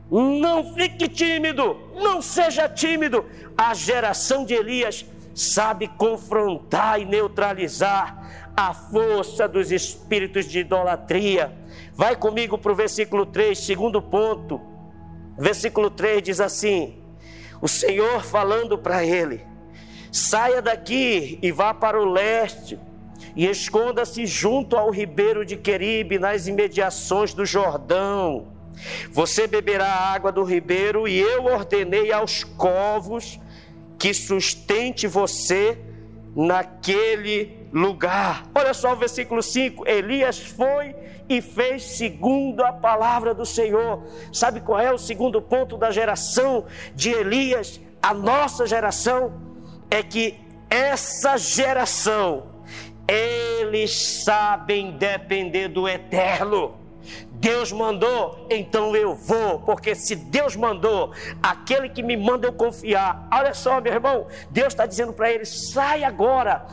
[0.10, 3.26] Não fique tímido, não seja tímido.
[3.58, 11.52] A geração de Elias sabe confrontar e neutralizar a força dos espíritos de idolatria.
[11.94, 14.62] Vai comigo para o versículo 3, segundo ponto.
[15.38, 17.06] Versículo 3 diz assim:
[17.62, 19.42] o Senhor falando para ele:
[20.12, 22.80] saia daqui e vá para o leste,
[23.36, 28.55] e esconda-se junto ao ribeiro de Queribe, nas imediações do Jordão.
[29.12, 33.40] Você beberá a água do ribeiro, e eu ordenei aos covos
[33.98, 35.78] que sustente você
[36.36, 38.46] naquele lugar.
[38.54, 40.96] Olha só o versículo 5: Elias foi
[41.28, 44.04] e fez segundo a palavra do Senhor.
[44.32, 47.80] Sabe qual é o segundo ponto da geração de Elias?
[48.02, 49.34] A nossa geração
[49.90, 52.56] é que essa geração
[53.08, 56.85] eles sabem depender do eterno.
[57.46, 61.12] Deus mandou, então eu vou, porque se Deus mandou,
[61.44, 63.28] aquele que me manda eu confiar.
[63.32, 66.66] Olha só, meu irmão, Deus está dizendo para ele: sai agora,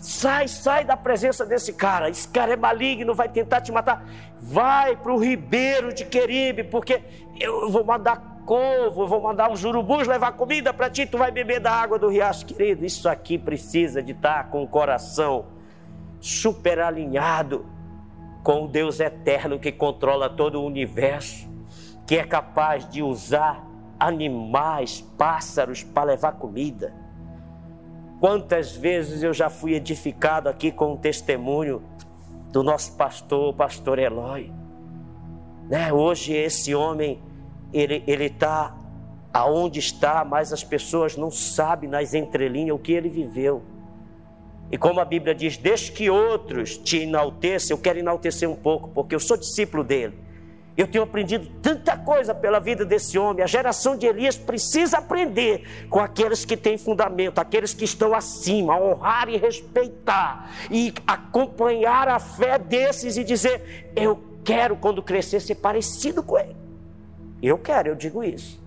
[0.00, 2.08] sai, sai da presença desse cara.
[2.08, 4.08] Esse cara é maligno, vai tentar te matar.
[4.40, 7.02] Vai para o ribeiro de Queribe, porque
[7.40, 11.32] eu vou mandar corvo, eu vou mandar uns urubus levar comida para ti, tu vai
[11.32, 12.84] beber da água do riacho, querido.
[12.84, 15.46] Isso aqui precisa de estar com o coração
[16.20, 17.79] super alinhado
[18.42, 21.48] com o Deus eterno que controla todo o universo,
[22.06, 23.64] que é capaz de usar
[23.98, 26.94] animais, pássaros para levar comida.
[28.18, 31.82] Quantas vezes eu já fui edificado aqui com o testemunho
[32.50, 34.52] do nosso pastor, o pastor Eloy.
[35.68, 35.92] Né?
[35.92, 37.22] Hoje esse homem,
[37.72, 38.76] ele está
[39.32, 43.62] aonde está, mas as pessoas não sabem nas entrelinhas o que ele viveu.
[44.70, 48.88] E como a Bíblia diz, desde que outros te enalteçam, eu quero enaltecer um pouco,
[48.90, 50.14] porque eu sou discípulo dele.
[50.76, 53.42] Eu tenho aprendido tanta coisa pela vida desse homem.
[53.42, 58.80] A geração de Elias precisa aprender com aqueles que têm fundamento, aqueles que estão acima,
[58.80, 65.56] honrar e respeitar, e acompanhar a fé desses e dizer: Eu quero, quando crescer, ser
[65.56, 66.56] parecido com ele.
[67.42, 68.58] Eu quero, eu digo isso.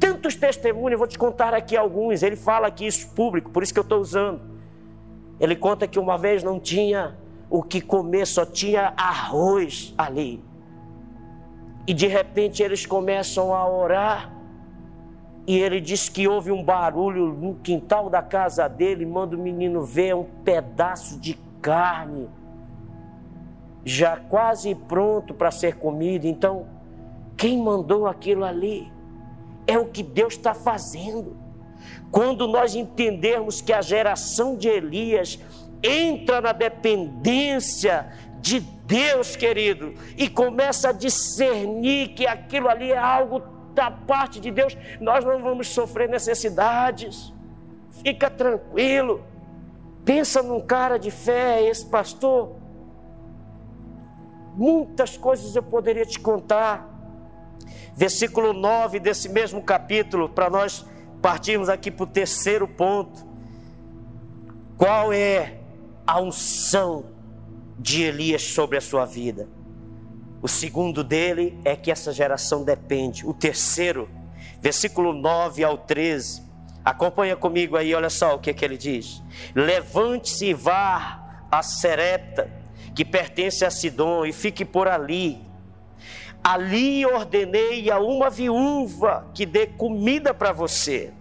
[0.00, 2.22] Tantos testemunhos, vou te contar aqui alguns.
[2.22, 4.57] Ele fala aqui isso público, por isso que eu estou usando.
[5.40, 7.16] Ele conta que uma vez não tinha
[7.50, 10.42] o que comer, só tinha arroz ali.
[11.86, 14.32] E de repente eles começam a orar.
[15.46, 19.82] E ele diz que houve um barulho no quintal da casa dele, manda o menino
[19.82, 22.28] ver um pedaço de carne
[23.88, 26.26] já quase pronto para ser comido.
[26.26, 26.66] Então,
[27.38, 28.92] quem mandou aquilo ali
[29.66, 31.37] é o que Deus está fazendo.
[32.10, 35.38] Quando nós entendermos que a geração de Elias
[35.82, 43.42] entra na dependência de Deus, querido, e começa a discernir que aquilo ali é algo
[43.74, 47.32] da parte de Deus, nós não vamos sofrer necessidades.
[48.02, 49.22] Fica tranquilo.
[50.04, 52.56] Pensa num cara de fé, esse pastor.
[54.54, 56.88] Muitas coisas eu poderia te contar.
[57.94, 60.86] Versículo 9 desse mesmo capítulo, para nós
[61.20, 63.26] partirmos aqui para o terceiro ponto.
[64.76, 65.58] Qual é
[66.06, 67.06] a unção
[67.78, 69.48] de Elias sobre a sua vida?
[70.40, 73.26] O segundo dele é que essa geração depende.
[73.26, 74.08] O terceiro,
[74.60, 76.46] versículo 9 ao 13.
[76.84, 79.22] Acompanha comigo aí, olha só o que, é que ele diz:
[79.54, 82.50] Levante-se e vá a Serepta,
[82.94, 85.47] que pertence a Sidom, e fique por ali
[86.50, 91.12] Ali ordenei a uma viúva que dê comida para você.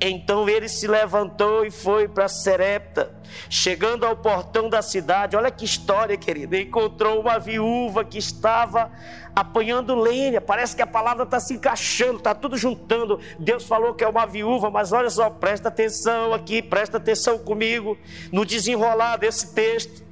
[0.00, 3.12] Então ele se levantou e foi para Serepta.
[3.50, 6.54] Chegando ao portão da cidade, olha que história, querido.
[6.54, 8.88] Encontrou uma viúva que estava
[9.34, 10.40] apanhando lenha.
[10.40, 13.18] Parece que a palavra está se encaixando, está tudo juntando.
[13.36, 17.98] Deus falou que é uma viúva, mas olha só, presta atenção aqui, presta atenção comigo
[18.30, 20.07] no desenrolar desse texto.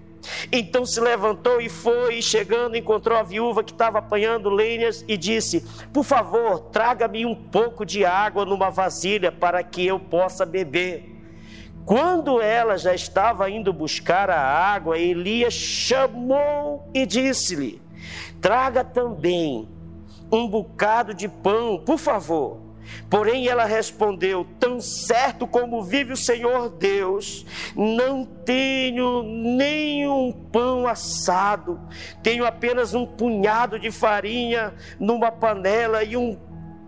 [0.51, 5.17] Então se levantou e foi, e chegando, encontrou a viúva que estava apanhando lenhas e
[5.17, 11.15] disse: Por favor, traga-me um pouco de água numa vasilha para que eu possa beber.
[11.85, 17.81] Quando ela já estava indo buscar a água, Elias chamou e disse-lhe:
[18.41, 19.69] Traga também
[20.31, 22.66] um bocado de pão, por favor.
[23.09, 31.81] Porém ela respondeu: Tão certo como vive o Senhor Deus, não tenho nenhum pão assado,
[32.23, 36.39] tenho apenas um punhado de farinha numa panela e um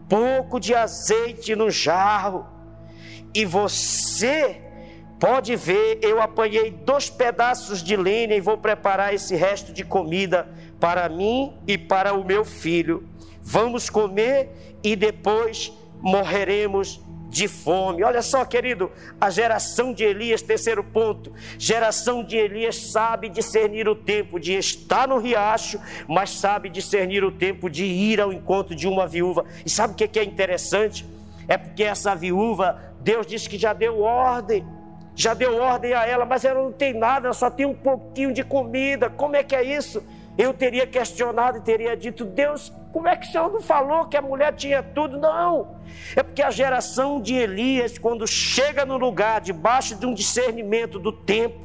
[0.08, 2.46] pouco de azeite no jarro.
[3.34, 4.62] E você
[5.20, 10.48] pode ver, eu apanhei dois pedaços de lenha e vou preparar esse resto de comida
[10.80, 13.06] para mim e para o meu filho.
[13.42, 18.02] Vamos comer e depois morreremos de fome.
[18.02, 21.32] Olha só, querido, a geração de Elias, terceiro ponto.
[21.58, 27.30] Geração de Elias sabe discernir o tempo de estar no riacho, mas sabe discernir o
[27.30, 29.44] tempo de ir ao encontro de uma viúva.
[29.64, 31.06] E sabe o que é interessante?
[31.46, 34.66] É porque essa viúva, Deus disse que já deu ordem.
[35.14, 38.44] Já deu ordem a ela, mas ela não tem nada, só tem um pouquinho de
[38.44, 39.10] comida.
[39.10, 40.02] Como é que é isso?
[40.38, 44.16] Eu teria questionado e teria dito: Deus, como é que o Senhor não falou que
[44.16, 45.18] a mulher tinha tudo?
[45.18, 45.76] Não.
[46.14, 51.10] É porque a geração de Elias, quando chega no lugar, debaixo de um discernimento do
[51.10, 51.58] tempo,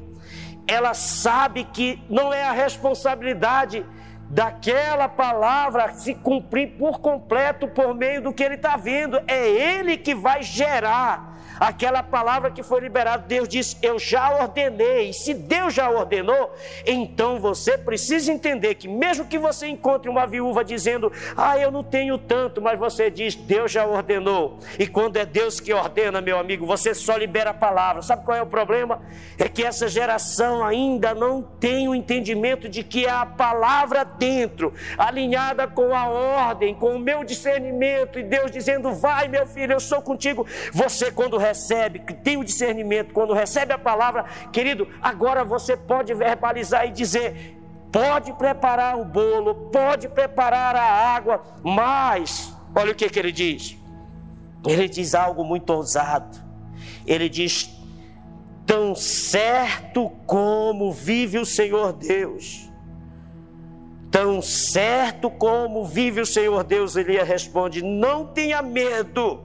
[0.68, 3.86] ela sabe que não é a responsabilidade
[4.30, 9.22] daquela palavra se cumprir por completo por meio do que ele está vendo.
[9.28, 15.10] É ele que vai gerar aquela palavra que foi liberada, Deus disse: Eu já ordenei.
[15.10, 16.54] E se Deus já ordenou,
[16.86, 21.84] então você precisa entender que, mesmo que você encontre uma viúva dizendo, Ah, eu não
[21.84, 24.60] tenho tanto, mas você diz, Deus já ordenou.
[24.78, 28.02] E quando é Deus que ordena, meu amigo, você só libera a palavra.
[28.02, 29.02] Sabe qual é o problema?
[29.38, 34.73] É que essa geração ainda não tem o entendimento de que é a palavra dentro,
[34.98, 39.80] alinhada com a ordem, com o meu discernimento, e Deus dizendo: Vai, meu filho, eu
[39.80, 40.46] sou contigo.
[40.71, 46.13] Você, quando recebe, que tem o discernimento, quando recebe a palavra, querido, agora você pode
[46.13, 47.58] verbalizar e dizer:
[47.91, 53.77] pode preparar o bolo, pode preparar a água, mas, olha o que, que ele diz.
[54.65, 56.37] Ele diz algo muito ousado.
[57.06, 57.69] Ele diz:
[58.65, 62.71] tão certo como vive o Senhor Deus,
[64.13, 69.44] Tão certo como vive o Senhor Deus, Elias responde: Não tenha medo,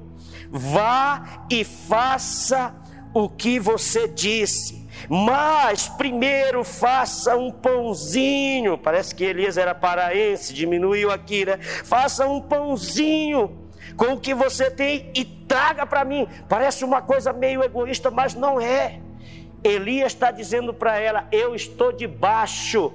[0.50, 2.74] vá e faça
[3.14, 4.86] o que você disse.
[5.08, 8.76] Mas primeiro faça um pãozinho.
[8.76, 11.58] Parece que Elias era paraense, diminuiu aqui, né?
[11.58, 16.26] Faça um pãozinho com o que você tem e traga para mim.
[16.48, 19.00] Parece uma coisa meio egoísta, mas não é.
[19.62, 22.92] Elias está dizendo para ela: Eu estou debaixo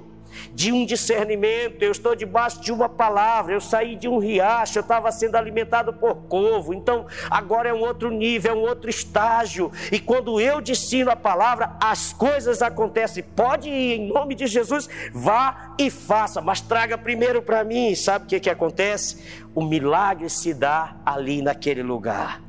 [0.52, 4.82] de um discernimento, eu estou debaixo de uma palavra, eu saí de um riacho, eu
[4.82, 9.70] estava sendo alimentado por corvo, então agora é um outro nível, é um outro estágio,
[9.90, 13.22] e quando eu destino a palavra, as coisas acontecem.
[13.22, 17.94] Pode ir em nome de Jesus, vá e faça, mas traga primeiro para mim.
[17.94, 19.42] Sabe o que, que acontece?
[19.54, 22.42] O milagre se dá ali naquele lugar,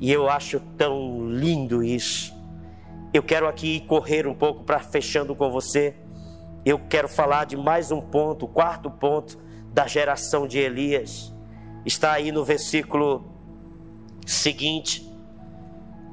[0.00, 2.38] e eu acho tão lindo isso.
[3.12, 5.96] Eu quero aqui correr um pouco para fechando com você
[6.64, 9.38] eu quero falar de mais um ponto, o quarto ponto
[9.72, 11.32] da geração de Elias.
[11.84, 13.24] Está aí no versículo
[14.26, 15.08] seguinte.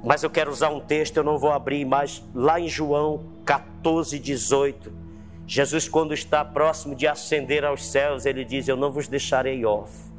[0.03, 4.17] Mas eu quero usar um texto, eu não vou abrir, mas lá em João 14,
[4.19, 4.93] 18,
[5.45, 10.13] Jesus, quando está próximo de ascender aos céus, ele diz: Eu não vos deixarei órfão,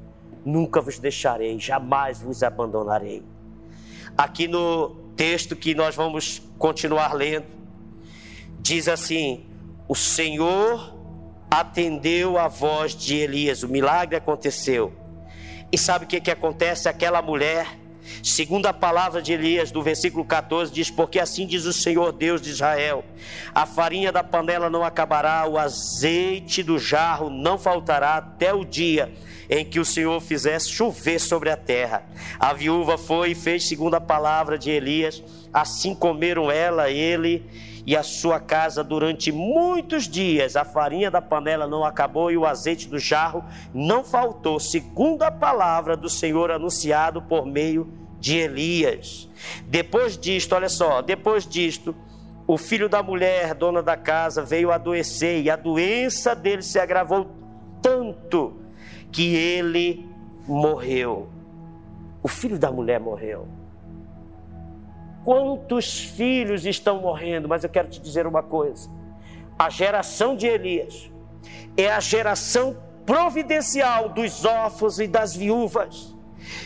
[0.44, 3.22] nunca vos deixarei, jamais vos abandonarei.
[4.16, 7.46] Aqui no texto que nós vamos continuar lendo,
[8.58, 9.47] diz assim:
[9.88, 10.94] o Senhor
[11.50, 14.92] atendeu a voz de Elias, o milagre aconteceu.
[15.72, 16.88] E sabe o que, que acontece?
[16.88, 17.66] Aquela mulher,
[18.22, 22.42] segundo a palavra de Elias, do versículo 14, diz: Porque assim diz o Senhor Deus
[22.42, 23.02] de Israel:
[23.54, 29.12] a farinha da panela não acabará, o azeite do jarro não faltará até o dia
[29.50, 32.02] em que o Senhor fizesse chover sobre a terra.
[32.38, 35.22] A viúva foi e fez segundo a palavra de Elias,
[35.52, 37.46] assim comeram ela, ele
[37.88, 40.56] e a sua casa durante muitos dias.
[40.56, 45.30] A farinha da panela não acabou e o azeite do jarro não faltou, segundo a
[45.30, 49.26] palavra do Senhor anunciado por meio de Elias.
[49.64, 51.96] Depois disto, olha só, depois disto,
[52.46, 57.30] o filho da mulher, dona da casa, veio adoecer e a doença dele se agravou
[57.80, 58.54] tanto
[59.10, 60.06] que ele
[60.46, 61.30] morreu.
[62.22, 63.48] O filho da mulher morreu.
[65.28, 67.46] Quantos filhos estão morrendo?
[67.46, 68.88] Mas eu quero te dizer uma coisa:
[69.58, 71.12] a geração de Elias
[71.76, 72.74] é a geração
[73.04, 76.16] providencial dos órfãos e das viúvas.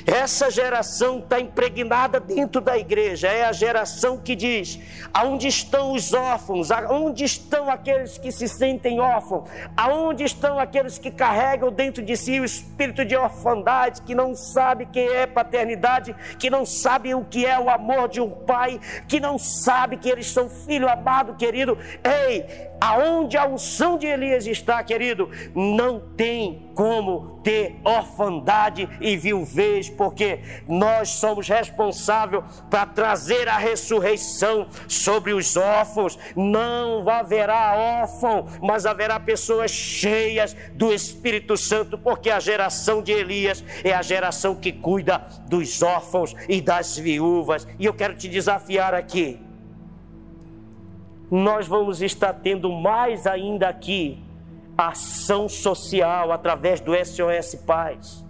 [0.07, 3.29] Essa geração está impregnada dentro da igreja.
[3.29, 4.79] É a geração que diz:
[5.13, 6.71] aonde estão os órfãos?
[6.71, 9.49] Aonde estão aqueles que se sentem órfãos?
[9.77, 14.87] Aonde estão aqueles que carregam dentro de si o espírito de orfandade, que não sabe
[14.87, 19.21] quem é paternidade, que não sabe o que é o amor de um pai, que
[19.21, 21.79] não sabe que eles são filho amado, querido?
[22.03, 29.89] Ei, aonde a unção de Elias está, querido, não tem como ter orfandade e viuvez,
[29.89, 36.19] porque nós somos responsáveis para trazer a ressurreição sobre os órfãos.
[36.35, 43.65] Não haverá órfão, mas haverá pessoas cheias do Espírito Santo, porque a geração de Elias
[43.85, 45.19] é a geração que cuida
[45.49, 47.65] dos órfãos e das viúvas.
[47.79, 49.52] E eu quero te desafiar aqui
[51.33, 54.23] nós vamos estar tendo mais ainda aqui
[54.77, 58.23] ação social através do SOS Paz.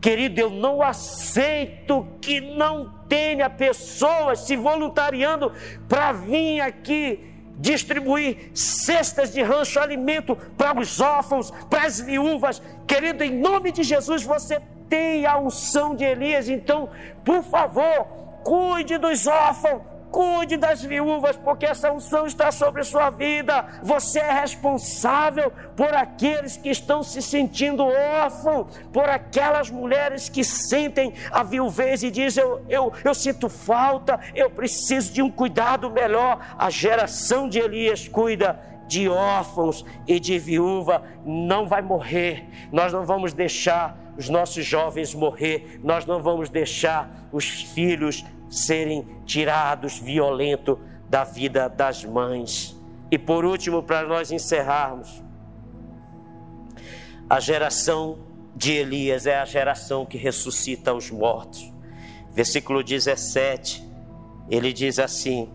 [0.00, 5.52] Querido, eu não aceito que não tenha pessoas se voluntariando
[5.86, 12.62] para vir aqui distribuir cestas de rancho, alimento para os órfãos, para as viúvas.
[12.86, 16.88] Querido, em nome de Jesus, você tem a unção de Elias, então,
[17.22, 18.06] por favor,
[18.42, 23.64] cuide dos órfãos, Cuide das viúvas, porque essa unção está sobre a sua vida.
[23.82, 31.14] Você é responsável por aqueles que estão se sentindo órfãos, por aquelas mulheres que sentem
[31.30, 36.38] a viuvez e dizem: eu, eu, eu sinto falta, eu preciso de um cuidado melhor.
[36.58, 42.46] A geração de Elias cuida de órfãos e de viúva não vai morrer.
[42.70, 48.22] Nós não vamos deixar os nossos jovens morrer, nós não vamos deixar os filhos
[48.52, 50.78] serem tirados violento
[51.08, 52.78] da vida das mães.
[53.10, 55.22] E por último, para nós encerrarmos,
[57.28, 58.18] a geração
[58.54, 61.72] de Elias é a geração que ressuscita os mortos.
[62.30, 63.82] Versículo 17,
[64.50, 65.48] ele diz assim: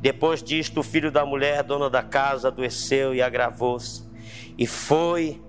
[0.00, 4.02] Depois disto, o filho da mulher, dona da casa, adoeceu e agravou-se,
[4.58, 5.40] e foi,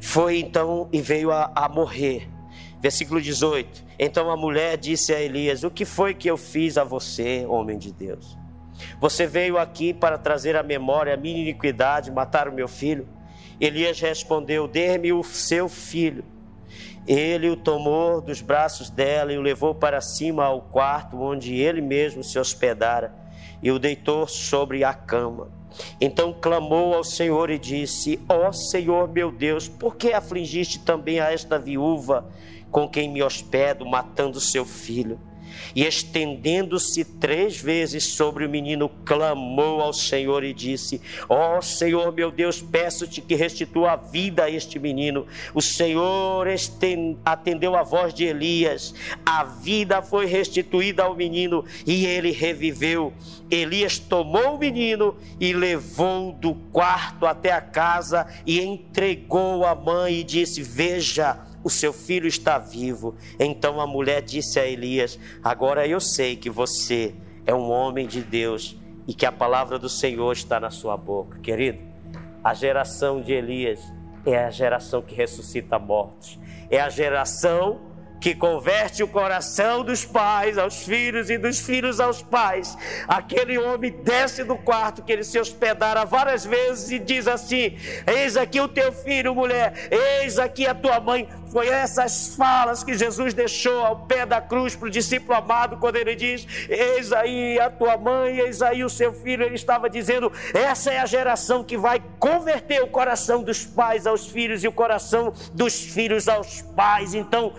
[0.00, 2.35] foi então e veio a, a morrer.
[2.86, 6.84] Versículo 18: Então a mulher disse a Elias: O que foi que eu fiz a
[6.84, 8.38] você, homem de Deus?
[9.00, 13.08] Você veio aqui para trazer à memória a minha iniquidade, matar o meu filho.
[13.60, 16.24] Elias respondeu: Dê-me o seu filho.
[17.08, 21.80] Ele o tomou dos braços dela e o levou para cima ao quarto onde ele
[21.80, 23.12] mesmo se hospedara
[23.60, 25.48] e o deitou sobre a cama.
[26.00, 31.18] Então clamou ao Senhor e disse: Ó oh, Senhor meu Deus, por que afligiste também
[31.18, 32.24] a esta viúva
[32.70, 35.18] com quem me hospedo, matando seu filho?
[35.74, 42.12] E estendendo-se três vezes sobre o menino, clamou ao Senhor e disse: Ó oh, Senhor
[42.12, 45.26] meu Deus, peço-te que restitua a vida a este menino.
[45.54, 46.46] O Senhor
[47.24, 48.94] atendeu a voz de Elias,
[49.24, 53.12] a vida foi restituída ao menino e ele reviveu.
[53.50, 60.14] Elias tomou o menino e levou do quarto até a casa e entregou a mãe
[60.14, 63.16] e disse: Veja, o seu filho está vivo.
[63.40, 67.12] Então a mulher disse a Elias: Agora eu sei que você
[67.44, 71.40] é um homem de Deus e que a palavra do Senhor está na sua boca.
[71.40, 71.80] Querido,
[72.44, 73.80] a geração de Elias
[74.24, 76.38] é a geração que ressuscita mortos,
[76.70, 77.80] é a geração
[78.20, 82.76] que converte o coração dos pais aos filhos e dos filhos aos pais.
[83.06, 88.36] Aquele homem desce do quarto que ele se hospedara várias vezes e diz assim: Eis
[88.36, 91.28] aqui o teu filho, mulher, eis aqui a tua mãe.
[91.52, 95.96] Foi essas falas que Jesus deixou ao pé da cruz para o discípulo amado, quando
[95.96, 99.44] ele diz: Eis aí a tua mãe, eis aí o seu filho.
[99.44, 104.26] Ele estava dizendo: Essa é a geração que vai converter o coração dos pais aos
[104.26, 107.14] filhos e o coração dos filhos aos pais.
[107.14, 107.52] Então,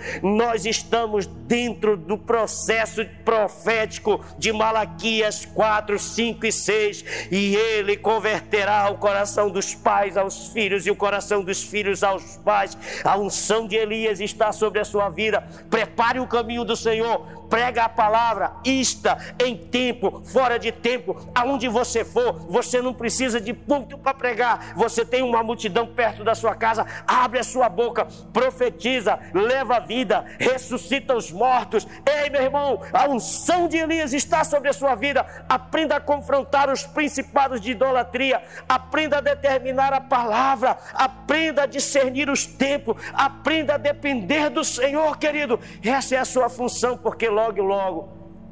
[0.58, 8.90] nós estamos dentro do processo profético de Malaquias 4, 5 e 6, e ele converterá
[8.90, 12.76] o coração dos pais aos filhos e o coração dos filhos aos pais.
[13.04, 15.48] A unção de Elias está sobre a sua vida.
[15.70, 21.68] Prepare o caminho do Senhor, prega a palavra, ista em tempo, fora de tempo, aonde
[21.68, 24.74] você for, você não precisa de púlpito para pregar.
[24.76, 29.80] Você tem uma multidão perto da sua casa, abre a sua boca, profetiza, leva a
[29.80, 31.88] vida, ressuscita os mortos.
[32.06, 35.26] Ei, meu irmão, a unção de Elias está sobre a sua vida.
[35.48, 42.30] Aprenda a confrontar os principados de idolatria, aprenda a determinar a palavra, aprenda a discernir
[42.30, 45.60] os tempos, aprenda a depender do Senhor, querido.
[45.84, 48.10] Essa é a sua função, porque logo, logo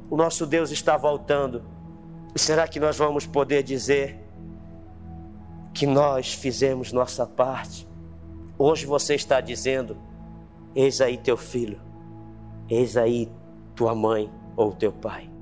[0.10, 1.64] o nosso Deus está voltando.
[2.36, 4.20] Será que nós vamos poder dizer
[5.74, 7.88] que nós fizemos nossa parte?
[8.58, 9.98] Hoje você está dizendo:
[10.76, 11.82] Eis aí teu filho,
[12.70, 13.32] eis aí
[13.74, 15.35] tua mãe ou teu pai.